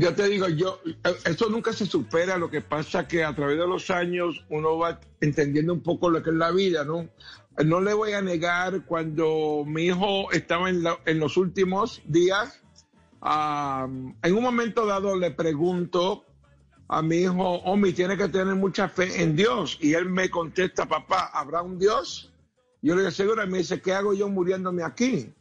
Yo 0.00 0.14
te 0.14 0.28
digo, 0.28 0.48
yo, 0.48 0.80
eso 1.24 1.48
nunca 1.48 1.72
se 1.72 1.86
supera. 1.86 2.36
Lo 2.38 2.50
que 2.50 2.60
pasa 2.60 3.06
que 3.08 3.24
a 3.24 3.34
través 3.34 3.58
de 3.58 3.66
los 3.66 3.90
años 3.90 4.44
uno 4.48 4.78
va 4.78 5.00
entendiendo 5.20 5.72
un 5.72 5.80
poco 5.82 6.08
lo 6.10 6.22
que 6.22 6.30
es 6.30 6.36
la 6.36 6.50
vida, 6.50 6.84
¿no? 6.84 7.08
No 7.64 7.80
le 7.80 7.92
voy 7.92 8.12
a 8.12 8.22
negar 8.22 8.84
cuando 8.86 9.64
mi 9.66 9.86
hijo 9.86 10.30
estaba 10.32 10.70
en, 10.70 10.82
la- 10.82 10.98
en 11.04 11.18
los 11.18 11.36
últimos 11.36 12.00
días, 12.06 12.62
ah, 13.20 13.86
en 14.22 14.34
un 14.34 14.42
momento 14.42 14.86
dado 14.86 15.16
le 15.16 15.30
pregunto 15.32 16.24
a 16.88 17.02
mi 17.02 17.16
hijo, 17.18 17.34
Omi, 17.64 17.92
tiene 17.92 18.16
que 18.16 18.28
tener 18.28 18.54
mucha 18.54 18.88
fe 18.88 19.22
en 19.22 19.34
Dios. 19.36 19.78
Y 19.80 19.94
él 19.94 20.08
me 20.10 20.30
contesta, 20.30 20.86
papá, 20.86 21.30
¿habrá 21.32 21.62
un 21.62 21.78
Dios? 21.78 22.30
Yo 22.82 22.94
le 22.94 23.02
digo, 23.02 23.10
seguro, 23.10 23.44
y 23.44 23.48
me 23.48 23.58
dice, 23.58 23.80
¿qué 23.80 23.94
hago 23.94 24.12
yo 24.14 24.28
muriéndome 24.28 24.82
aquí? 24.82 25.32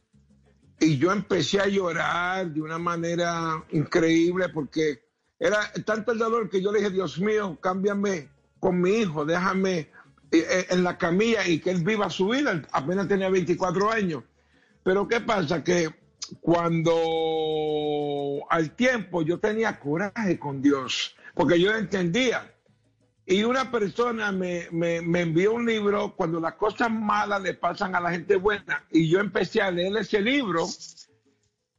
Y 0.81 0.97
yo 0.97 1.11
empecé 1.11 1.59
a 1.59 1.67
llorar 1.67 2.51
de 2.51 2.59
una 2.59 2.79
manera 2.79 3.63
increíble 3.69 4.49
porque 4.49 5.03
era 5.37 5.71
tanto 5.85 6.11
el 6.11 6.17
dolor 6.17 6.49
que 6.49 6.59
yo 6.59 6.71
le 6.71 6.79
dije, 6.79 6.89
Dios 6.89 7.19
mío, 7.19 7.55
cámbiame 7.61 8.29
con 8.59 8.81
mi 8.81 8.89
hijo, 8.97 9.23
déjame 9.23 9.77
eh, 9.77 9.87
eh, 10.31 10.65
en 10.71 10.83
la 10.83 10.97
camilla 10.97 11.47
y 11.47 11.59
que 11.59 11.69
él 11.69 11.83
viva 11.83 12.09
su 12.09 12.29
vida. 12.29 12.63
Apenas 12.71 13.07
tenía 13.07 13.29
24 13.29 13.91
años. 13.91 14.23
Pero 14.81 15.07
¿qué 15.07 15.21
pasa? 15.21 15.63
Que 15.63 15.89
cuando 16.39 16.95
al 18.49 18.71
tiempo 18.71 19.21
yo 19.21 19.39
tenía 19.39 19.79
coraje 19.79 20.39
con 20.39 20.63
Dios, 20.63 21.15
porque 21.35 21.61
yo 21.61 21.75
entendía. 21.75 22.55
Y 23.31 23.43
una 23.45 23.71
persona 23.71 24.31
me, 24.33 24.67
me- 24.71 25.01
me 25.01 25.21
envió 25.21 25.53
un 25.53 25.65
libro 25.65 26.13
cuando 26.17 26.39
las 26.41 26.55
cosas 26.55 26.91
malas 26.91 27.41
le 27.41 27.53
pasan 27.53 27.95
a 27.95 28.01
la 28.01 28.11
gente 28.11 28.35
buena. 28.35 28.83
Y 28.91 29.07
yo 29.09 29.19
empecé 29.21 29.61
a 29.61 29.71
leer 29.71 29.95
ese 29.95 30.19
libro 30.21 30.67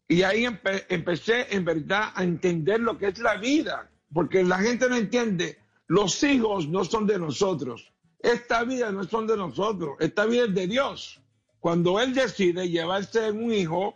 y 0.08 0.22
ahí 0.22 0.44
empe- 0.44 0.86
empecé 0.88 1.54
en 1.54 1.64
verdad 1.64 2.10
a 2.14 2.24
entender 2.24 2.80
lo 2.80 2.96
que 2.96 3.08
es 3.08 3.18
la 3.18 3.36
vida. 3.36 3.90
Porque 4.14 4.42
la 4.44 4.58
gente 4.60 4.88
no 4.88 4.96
entiende, 4.96 5.58
los 5.86 6.22
hijos 6.22 6.68
no 6.68 6.84
son 6.86 7.06
de 7.06 7.18
nosotros. 7.18 7.92
Esta 8.18 8.64
vida 8.64 8.90
no 8.90 9.04
son 9.04 9.26
de 9.26 9.36
nosotros, 9.36 9.96
esta 10.00 10.26
vida 10.26 10.44
es 10.44 10.54
de 10.54 10.66
Dios. 10.68 11.20
Cuando 11.60 11.98
Él 12.00 12.14
decide 12.14 12.68
llevarse 12.68 13.30
un 13.30 13.52
hijo, 13.52 13.94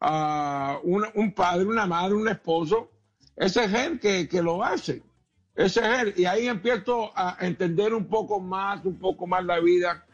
a 0.00 0.78
un, 0.82 1.04
un 1.14 1.34
padre, 1.34 1.64
una 1.66 1.84
madre, 1.86 2.14
un 2.14 2.28
esposo, 2.28 2.90
ese 3.36 3.64
es 3.64 3.74
Él 3.74 3.98
que 4.00 4.42
lo 4.42 4.62
hace. 4.64 5.02
Ese 5.54 5.80
es 5.80 5.98
él. 6.02 6.14
Y 6.16 6.24
ahí 6.24 6.48
empiezo 6.48 7.12
a 7.16 7.36
entender 7.40 7.94
un 7.94 8.06
poco 8.06 8.40
más, 8.40 8.84
un 8.84 8.98
poco 8.98 9.26
más 9.26 9.44
la 9.44 9.60
vida. 9.60 10.04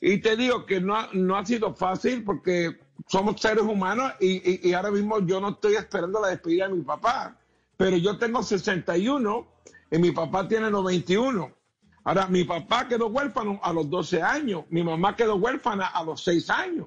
Y 0.00 0.18
te 0.18 0.36
digo 0.36 0.66
que 0.66 0.80
no, 0.80 0.94
ha- 0.96 1.08
no 1.12 1.36
ha 1.36 1.44
sido 1.46 1.74
fácil 1.74 2.24
porque 2.24 2.78
somos 3.06 3.40
seres 3.40 3.62
humanos 3.64 4.12
y, 4.20 4.68
y- 4.68 4.72
ahora 4.72 4.90
mismo 4.90 5.20
yo 5.26 5.40
no 5.40 5.50
estoy 5.50 5.74
esperando 5.74 6.20
la 6.20 6.28
despedida 6.28 6.68
de 6.68 6.74
mi 6.74 6.82
papá. 6.82 7.36
Pero 7.76 7.96
yo 7.96 8.18
tengo 8.18 8.42
61 8.42 9.46
y 9.90 9.98
mi 9.98 10.10
papá 10.10 10.46
tiene 10.48 10.70
91. 10.70 11.52
Ahora, 12.04 12.26
mi 12.26 12.44
papá 12.44 12.88
quedó 12.88 13.08
huérfano 13.08 13.60
a 13.62 13.72
los 13.72 13.88
12 13.90 14.22
años, 14.22 14.64
mi 14.70 14.82
mamá 14.82 15.14
quedó 15.14 15.36
huérfana 15.36 15.86
a 15.88 16.02
los 16.02 16.22
6 16.24 16.48
años. 16.50 16.86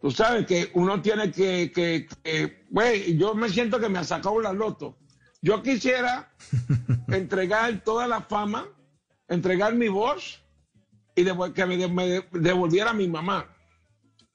Tú 0.00 0.10
sabes 0.10 0.46
que 0.46 0.70
uno 0.74 1.00
tiene 1.00 1.30
que, 1.30 1.70
que, 1.74 2.06
que- 2.22 3.16
yo 3.16 3.34
me 3.34 3.48
siento 3.48 3.78
que 3.80 3.88
me 3.88 3.98
ha 3.98 4.04
sacado 4.04 4.40
la 4.40 4.52
loto. 4.52 4.96
Yo 5.42 5.62
quisiera 5.62 6.32
entregar 7.08 7.82
toda 7.84 8.06
la 8.06 8.20
fama, 8.22 8.66
entregar 9.28 9.74
mi 9.74 9.88
voz 9.88 10.42
y 11.14 11.24
que 11.54 11.66
me, 11.66 11.76
de- 11.76 11.88
me 11.88 12.06
de- 12.08 12.26
devolviera 12.32 12.90
a 12.90 12.94
mi 12.94 13.08
mamá. 13.08 13.46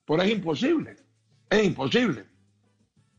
Pero 0.05 0.23
es 0.23 0.31
imposible, 0.31 0.95
es 1.49 1.63
imposible. 1.63 2.25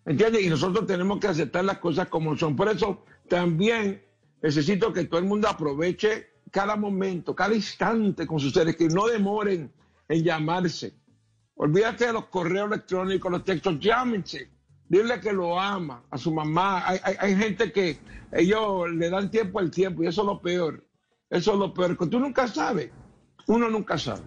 ¿Entiendes? 0.04 0.42
Y 0.42 0.48
nosotros 0.48 0.86
tenemos 0.86 1.20
que 1.20 1.28
aceptar 1.28 1.64
las 1.64 1.78
cosas 1.78 2.08
como 2.08 2.36
son. 2.36 2.56
Por 2.56 2.68
eso 2.68 3.04
también 3.28 4.02
necesito 4.42 4.92
que 4.92 5.04
todo 5.04 5.20
el 5.20 5.26
mundo 5.26 5.48
aproveche 5.48 6.28
cada 6.50 6.74
momento, 6.76 7.34
cada 7.34 7.54
instante 7.54 8.26
con 8.26 8.40
sus 8.40 8.52
seres, 8.52 8.76
que 8.76 8.88
no 8.88 9.06
demoren 9.06 9.72
en 10.08 10.24
llamarse. 10.24 10.92
Olvídate 11.54 12.06
de 12.06 12.12
los 12.14 12.26
correos 12.26 12.66
electrónicos, 12.66 13.30
los 13.30 13.44
textos, 13.44 13.78
llámense. 13.78 14.50
Dile 14.92 15.20
que 15.20 15.32
lo 15.32 15.58
ama 15.58 16.04
a 16.10 16.18
su 16.18 16.34
mamá. 16.34 16.86
Hay, 16.86 16.98
hay- 17.02 17.16
hay 17.18 17.34
gente 17.36 17.72
que 17.72 18.04
ellos 18.30 18.90
le 18.90 19.08
dan 19.08 19.30
tiempo 19.30 19.58
al 19.58 19.70
tiempo 19.70 20.02
y 20.04 20.06
eso 20.08 20.20
es 20.20 20.26
lo 20.26 20.42
peor. 20.42 20.86
Eso 21.30 21.52
es 21.54 21.58
lo 21.58 21.72
peor, 21.72 21.96
tú 21.96 22.18
nunca 22.20 22.46
sabes. 22.46 22.92
Uno 23.46 23.70
nunca 23.70 23.96
sabe. 23.96 24.26